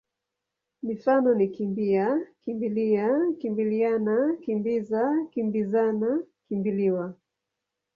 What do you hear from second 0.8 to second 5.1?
Mifano ni kimbi-a, kimbi-lia, kimbili-ana, kimbi-za,